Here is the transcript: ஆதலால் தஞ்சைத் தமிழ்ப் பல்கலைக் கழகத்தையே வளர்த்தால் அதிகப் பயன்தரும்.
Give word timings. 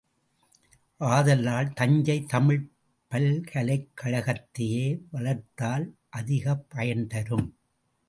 ஆதலால் 0.99 1.69
தஞ்சைத் 1.73 2.27
தமிழ்ப் 2.27 2.71
பல்கலைக் 3.11 3.87
கழகத்தையே 4.01 4.99
வளர்த்தால் 5.11 5.87
அதிகப் 6.09 6.65
பயன்தரும். 6.75 7.49